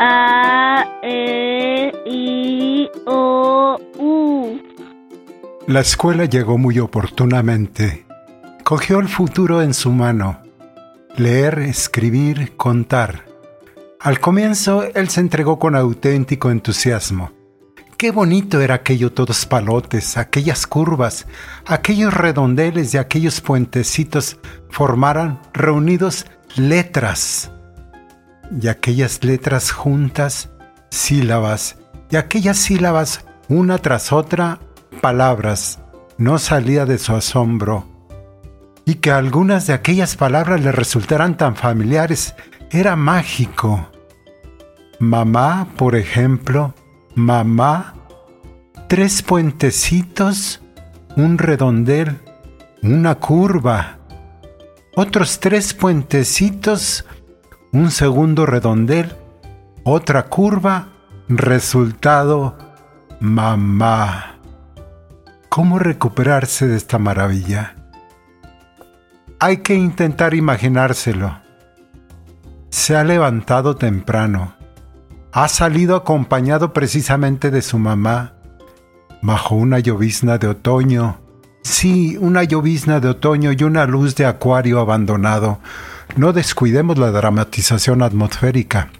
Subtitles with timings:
[0.00, 4.60] A, E, I, O, U.
[5.66, 8.04] La escuela llegó muy oportunamente.
[8.64, 10.40] Cogió el futuro en su mano.
[11.16, 13.24] Leer, escribir, contar.
[14.00, 17.32] Al comienzo, él se entregó con auténtico entusiasmo.
[17.96, 21.26] Qué bonito era aquello todos palotes, aquellas curvas,
[21.64, 24.38] aquellos redondeles y aquellos puentecitos
[24.68, 26.26] formaran reunidos
[26.56, 27.53] letras.
[28.60, 30.50] Y aquellas letras juntas,
[30.90, 31.76] sílabas,
[32.10, 34.60] y aquellas sílabas una tras otra,
[35.00, 35.80] palabras.
[36.16, 37.86] No salía de su asombro.
[38.84, 42.34] Y que algunas de aquellas palabras le resultaran tan familiares
[42.70, 43.90] era mágico.
[44.98, 46.74] Mamá, por ejemplo,
[47.14, 47.94] mamá,
[48.88, 50.62] tres puentecitos,
[51.16, 52.18] un redondel,
[52.82, 53.98] una curva,
[54.94, 57.04] otros tres puentecitos,
[57.74, 59.12] un segundo redondel,
[59.82, 60.88] otra curva,
[61.28, 62.56] resultado,
[63.20, 64.36] mamá.
[65.50, 67.74] ¿Cómo recuperarse de esta maravilla?
[69.38, 71.36] Hay que intentar imaginárselo.
[72.70, 74.54] Se ha levantado temprano
[75.36, 78.34] ha salido acompañado precisamente de su mamá,
[79.20, 81.18] bajo una llovizna de otoño.
[81.64, 85.58] Sí, una llovizna de otoño y una luz de acuario abandonado.
[86.16, 88.90] No descuidemos la dramatización atmosférica.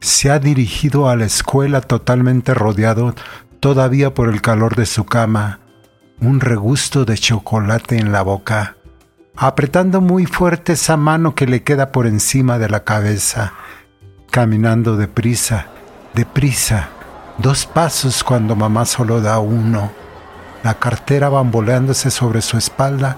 [0.00, 3.14] Se ha dirigido a la escuela totalmente rodeado
[3.60, 5.60] todavía por el calor de su cama,
[6.20, 8.76] un regusto de chocolate en la boca,
[9.36, 13.52] apretando muy fuerte esa mano que le queda por encima de la cabeza
[14.30, 15.66] caminando deprisa,
[16.14, 16.88] deprisa,
[17.38, 19.90] dos pasos cuando mamá solo da uno,
[20.62, 23.16] la cartera bamboleándose sobre su espalda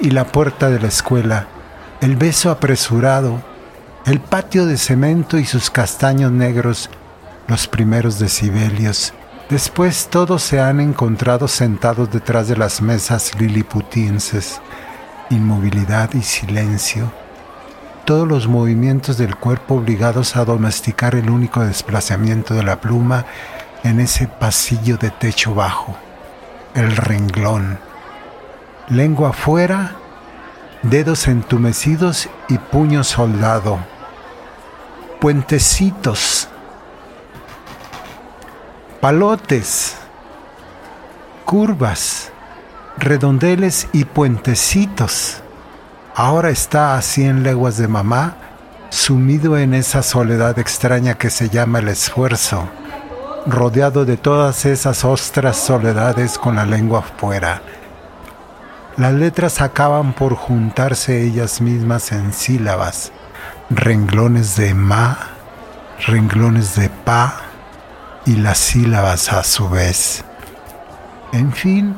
[0.00, 1.46] y la puerta de la escuela,
[2.00, 3.42] el beso apresurado,
[4.06, 6.90] el patio de cemento y sus castaños negros,
[7.46, 9.12] los primeros decibelios.
[9.50, 14.60] Después todos se han encontrado sentados detrás de las mesas liliputenses,
[15.30, 17.10] inmovilidad y silencio
[18.08, 23.26] todos los movimientos del cuerpo obligados a domesticar el único desplazamiento de la pluma
[23.84, 25.94] en ese pasillo de techo bajo,
[26.74, 27.78] el renglón.
[28.88, 29.96] Lengua afuera,
[30.82, 33.78] dedos entumecidos y puño soldado.
[35.20, 36.48] Puentecitos,
[39.00, 39.96] palotes,
[41.44, 42.30] curvas,
[42.98, 45.42] redondeles y puentecitos
[46.18, 48.34] ahora está a cien leguas de mamá,
[48.90, 52.68] sumido en esa soledad extraña que se llama el esfuerzo,
[53.46, 57.62] rodeado de todas esas ostras soledades con la lengua afuera.
[58.98, 63.12] Las letras acaban por juntarse ellas mismas en sílabas,
[63.70, 65.16] renglones de ma,
[66.04, 67.42] renglones de pa
[68.26, 70.24] y las sílabas a su vez.
[71.32, 71.94] En fin,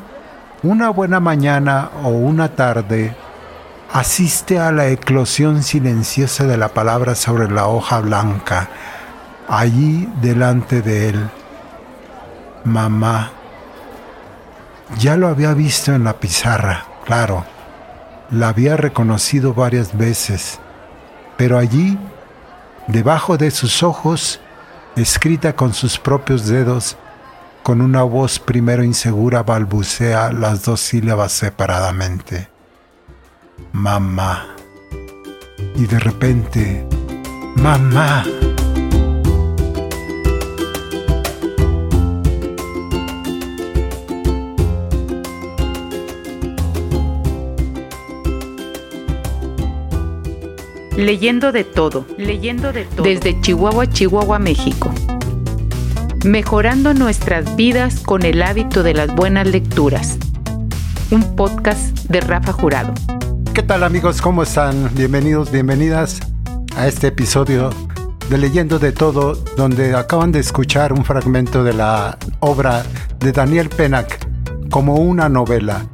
[0.62, 3.16] una buena mañana o una tarde
[3.94, 8.69] asiste a la eclosión silenciosa de la palabra sobre la hoja blanca,
[9.49, 11.31] allí delante de él.
[12.65, 13.31] Mamá.
[14.99, 17.44] Ya lo había visto en la pizarra, claro.
[18.31, 20.61] La había reconocido varias veces,
[21.37, 21.99] pero allí,
[22.87, 24.41] debajo de sus ojos,
[24.94, 26.97] escrita con sus propios dedos,
[27.62, 32.49] con una voz primero insegura balbucea las dos sílabas separadamente
[33.72, 34.47] mamá.
[35.77, 36.87] Y de repente,
[37.56, 38.25] mamá.
[51.00, 53.05] Leyendo de todo, leyendo de todo.
[53.05, 54.93] Desde Chihuahua, Chihuahua, México.
[56.27, 60.19] Mejorando nuestras vidas con el hábito de las buenas lecturas.
[61.10, 62.93] Un podcast de Rafa Jurado.
[63.55, 64.21] ¿Qué tal amigos?
[64.21, 64.91] ¿Cómo están?
[64.93, 66.21] Bienvenidos, bienvenidas
[66.77, 67.71] a este episodio
[68.28, 72.84] de Leyendo de Todo, donde acaban de escuchar un fragmento de la obra
[73.21, 74.28] de Daniel Penac
[74.69, 75.86] como una novela.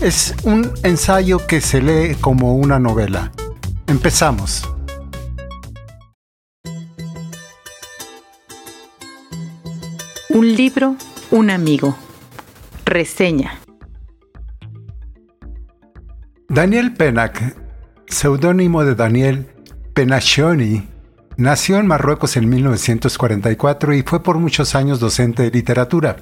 [0.00, 3.30] Es un ensayo que se lee como una novela.
[3.92, 4.66] Empezamos.
[10.30, 10.96] Un libro,
[11.30, 11.94] un amigo.
[12.86, 13.60] Reseña.
[16.48, 17.54] Daniel Penac,
[18.06, 19.48] seudónimo de Daniel
[19.92, 20.88] Penaccioni,
[21.36, 26.16] nació en Marruecos en 1944 y fue por muchos años docente de literatura.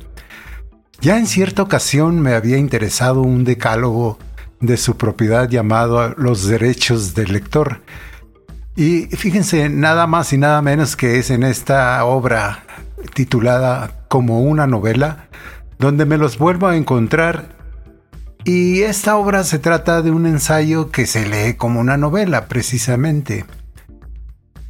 [1.00, 4.18] Ya en cierta ocasión me había interesado un decálogo
[4.60, 7.80] de su propiedad llamado Los Derechos del Lector,
[8.76, 12.62] Y fíjense, nada más y nada menos que es en esta obra
[13.14, 15.28] titulada como una novela,
[15.78, 17.56] donde me los vuelvo a encontrar.
[18.44, 23.44] Y esta obra se trata de un ensayo que se lee como una novela, precisamente.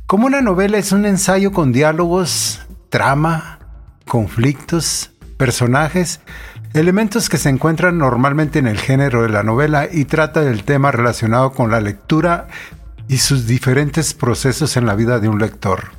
[0.07, 3.61] Como una novela es un ensayo con diálogos, trama,
[4.07, 6.21] conflictos, personajes,
[6.75, 10.93] elementos que se encuentran normalmente en el género de la novela y trata del tema
[10.93, 12.49] relacionado con la lectura
[13.09, 15.91] y sus diferentes procesos en la vida de un lector.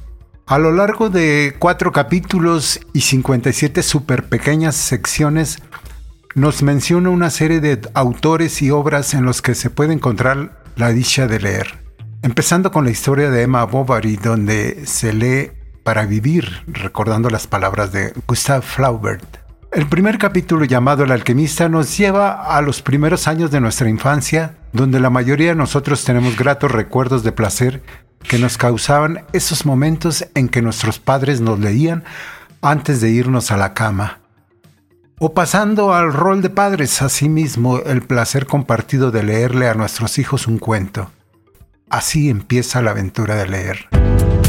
[0.48, 5.60] A lo largo de cuatro capítulos y 57 super pequeñas secciones,
[6.36, 10.90] nos menciona una serie de autores y obras en los que se puede encontrar la
[10.90, 11.80] dicha de leer.
[12.22, 15.52] Empezando con la historia de Emma Bovary, donde se lee
[15.84, 19.41] para vivir, recordando las palabras de Gustave Flaubert.
[19.72, 24.58] El primer capítulo llamado El alquimista nos lleva a los primeros años de nuestra infancia,
[24.74, 27.82] donde la mayoría de nosotros tenemos gratos recuerdos de placer
[28.20, 32.04] que nos causaban esos momentos en que nuestros padres nos leían
[32.62, 34.20] antes de irnos a la cama.
[35.20, 40.48] O pasando al rol de padres, asimismo el placer compartido de leerle a nuestros hijos
[40.48, 41.12] un cuento.
[41.90, 44.41] Así empieza la aventura de leer.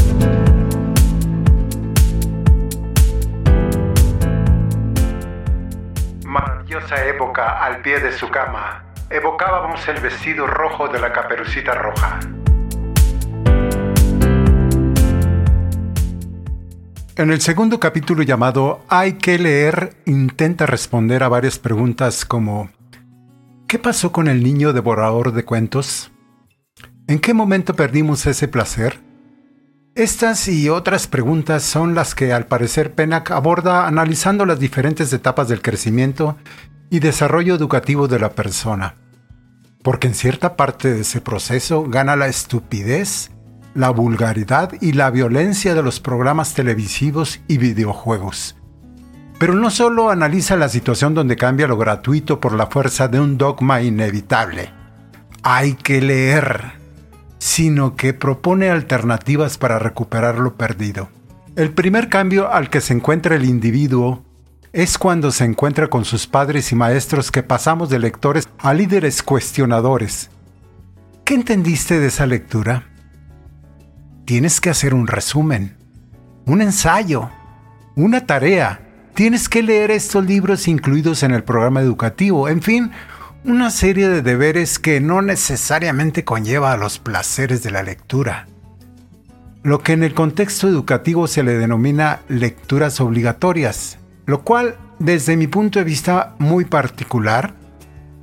[6.83, 8.83] Maravillosa época al pie de su cama.
[9.09, 12.19] Evocábamos el vestido rojo de la caperucita roja.
[17.15, 22.69] En el segundo capítulo llamado Hay que leer, intenta responder a varias preguntas como
[23.67, 26.11] ¿Qué pasó con el niño devorador de cuentos?
[27.07, 28.99] ¿En qué momento perdimos ese placer?
[29.95, 35.47] Estas y otras preguntas son las que al parecer Penac aborda analizando las diferentes etapas
[35.47, 36.35] del crecimiento
[36.89, 38.95] y desarrollo educativo de la persona.
[39.81, 43.31] Porque en cierta parte de ese proceso gana la estupidez
[43.73, 48.55] la vulgaridad y la violencia de los programas televisivos y videojuegos.
[49.39, 53.37] Pero no solo analiza la situación donde cambia lo gratuito por la fuerza de un
[53.37, 54.69] dogma inevitable.
[55.41, 56.73] Hay que leer,
[57.39, 61.09] sino que propone alternativas para recuperar lo perdido.
[61.55, 64.23] El primer cambio al que se encuentra el individuo
[64.73, 69.23] es cuando se encuentra con sus padres y maestros que pasamos de lectores a líderes
[69.23, 70.29] cuestionadores.
[71.23, 72.87] ¿Qué entendiste de esa lectura?
[74.25, 75.75] tienes que hacer un resumen,
[76.45, 77.29] un ensayo,
[77.95, 78.79] una tarea.
[79.13, 82.49] Tienes que leer estos libros incluidos en el programa educativo.
[82.49, 82.91] En fin,
[83.43, 88.47] una serie de deberes que no necesariamente conlleva a los placeres de la lectura.
[89.61, 95.47] Lo que en el contexto educativo se le denomina lecturas obligatorias, lo cual, desde mi
[95.47, 97.53] punto de vista muy particular,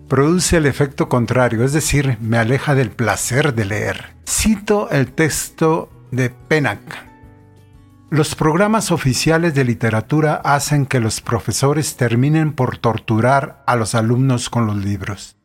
[0.08, 4.14] produce el efecto contrario, es decir, me aleja del placer de leer.
[4.28, 6.80] Cito el texto de Penac.
[8.10, 14.50] Los programas oficiales de literatura hacen que los profesores terminen por torturar a los alumnos
[14.50, 15.36] con los libros.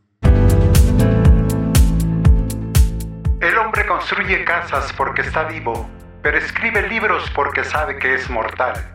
[3.40, 5.88] El hombre construye casas porque está vivo,
[6.24, 8.95] pero escribe libros porque sabe que es mortal.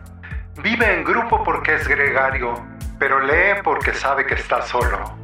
[0.57, 2.53] Vive en grupo porque es gregario,
[2.99, 5.17] pero lee porque sabe que está solo.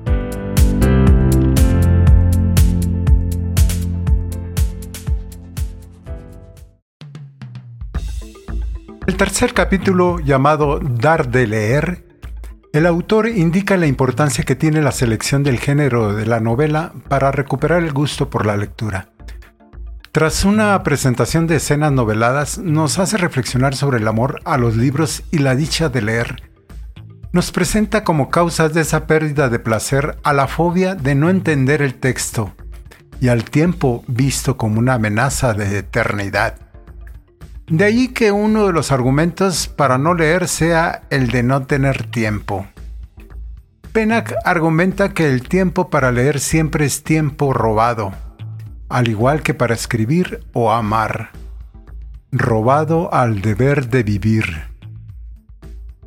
[9.06, 12.06] El tercer capítulo, llamado Dar de leer,
[12.72, 17.32] el autor indica la importancia que tiene la selección del género de la novela para
[17.32, 19.10] recuperar el gusto por la lectura.
[20.12, 25.24] Tras una presentación de escenas noveladas, nos hace reflexionar sobre el amor a los libros
[25.32, 26.44] y la dicha de leer.
[27.34, 31.82] Nos presenta como causas de esa pérdida de placer a la fobia de no entender
[31.82, 32.54] el texto
[33.20, 36.56] y al tiempo visto como una amenaza de eternidad.
[37.68, 42.10] De ahí que uno de los argumentos para no leer sea el de no tener
[42.10, 42.66] tiempo.
[43.92, 48.14] Penac argumenta que el tiempo para leer siempre es tiempo robado,
[48.90, 51.32] al igual que para escribir o amar,
[52.32, 54.46] robado al deber de vivir.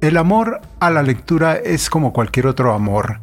[0.00, 3.20] El amor a la lectura es como cualquier otro amor.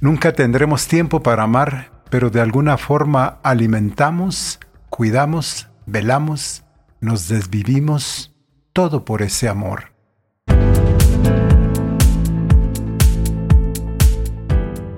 [0.00, 6.64] Nunca tendremos tiempo para amar, pero de alguna forma alimentamos, cuidamos, velamos
[7.00, 8.34] nos desvivimos
[8.72, 9.92] todo por ese amor.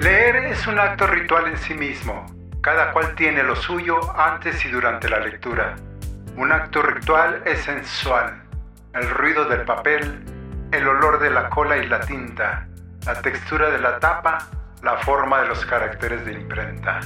[0.01, 2.40] Leer es un acto ritual en sí mismo.
[2.63, 5.77] Cada cual tiene lo suyo antes y durante la lectura.
[6.37, 8.43] Un acto ritual es sensual.
[8.93, 10.23] El ruido del papel,
[10.71, 12.69] el olor de la cola y la tinta,
[13.07, 14.39] la textura de la tapa,
[14.83, 17.01] la forma de los caracteres de imprenta.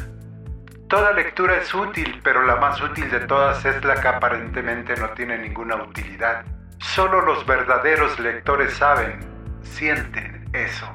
[0.88, 5.10] Toda lectura es útil, pero la más útil de todas es la que aparentemente no
[5.10, 6.44] tiene ninguna utilidad.
[6.78, 9.20] Solo los verdaderos lectores saben,
[9.62, 10.92] sienten eso.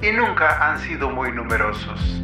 [0.00, 2.22] Y nunca han sido muy numerosos.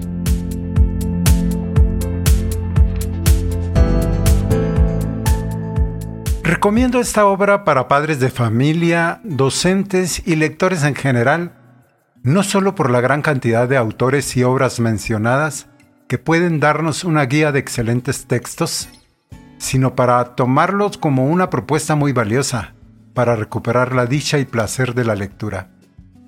[6.45, 11.55] Recomiendo esta obra para padres de familia, docentes y lectores en general,
[12.23, 15.69] no solo por la gran cantidad de autores y obras mencionadas
[16.07, 18.91] que pueden darnos una guía de excelentes textos,
[19.57, 22.75] sino para tomarlos como una propuesta muy valiosa
[23.15, 25.71] para recuperar la dicha y placer de la lectura,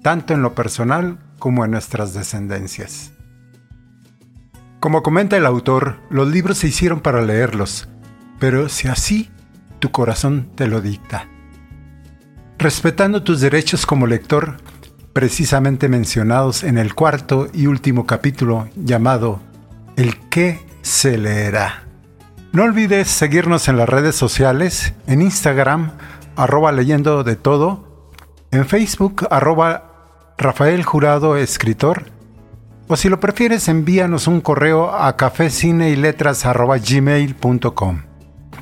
[0.01, 3.13] tanto en lo personal como en nuestras descendencias.
[4.81, 7.91] Como comenta el autor, los libros se hicieron para leerlos,
[8.41, 9.31] pero si así
[9.79, 11.29] tu corazón te lo dicta.
[12.59, 14.57] Respetando tus derechos como lector,
[15.13, 19.41] precisamente mencionados en el cuarto y último capítulo llamado
[19.97, 21.85] El qué se leerá.
[22.53, 25.93] No olvides seguirnos en las redes sociales, en Instagram,
[26.37, 28.11] arroba leyendo de todo,
[28.51, 32.05] en Facebook, arroba Rafael Jurado Escritor,
[32.89, 35.17] o si lo prefieres envíanos un correo a
[36.79, 38.03] gmail.com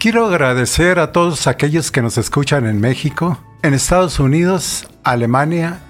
[0.04, 5.80] Quiero agradecer a todos aquellos que nos escuchan en México, en Estados Unidos, Alemania,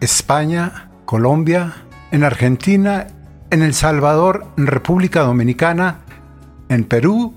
[0.00, 1.72] España, Colombia,
[2.10, 3.06] en Argentina,
[3.52, 6.00] en El Salvador, en República Dominicana,
[6.68, 7.32] en Perú,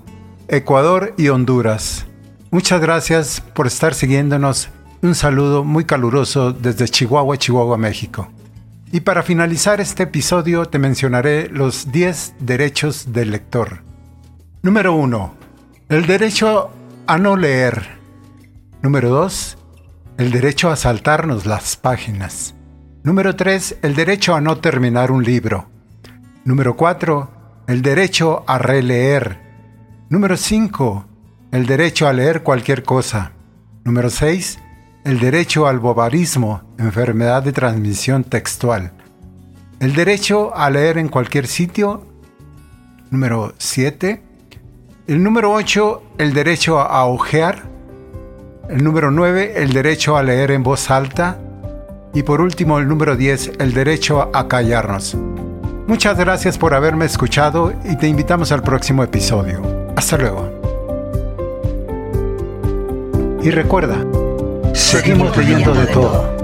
[0.48, 2.06] Ecuador y Honduras.
[2.50, 4.70] Muchas gracias por estar siguiéndonos.
[5.02, 8.28] Un saludo muy caluroso desde Chihuahua, Chihuahua, México.
[8.90, 13.84] Y para finalizar este episodio te mencionaré los 10 derechos del lector.
[14.62, 15.37] Número 1
[15.88, 16.70] el derecho
[17.06, 17.98] a no leer.
[18.82, 19.56] Número 2.
[20.18, 22.54] El derecho a saltarnos las páginas.
[23.02, 23.78] Número 3.
[23.80, 25.70] El derecho a no terminar un libro.
[26.44, 27.30] Número 4.
[27.68, 29.40] El derecho a releer.
[30.10, 31.06] Número 5.
[31.52, 33.32] El derecho a leer cualquier cosa.
[33.84, 34.58] Número 6.
[35.04, 38.92] El derecho al bobarismo, enfermedad de transmisión textual.
[39.80, 42.06] El derecho a leer en cualquier sitio.
[43.10, 44.27] Número 7
[45.08, 47.62] el número 8, el derecho a ojear.
[48.68, 51.38] El número 9, el derecho a leer en voz alta.
[52.12, 55.16] Y por último, el número 10, el derecho a callarnos.
[55.86, 59.62] Muchas gracias por haberme escuchado y te invitamos al próximo episodio.
[59.96, 60.50] Hasta luego.
[63.42, 63.96] Y recuerda,
[64.74, 66.37] seguimos leyendo de todo.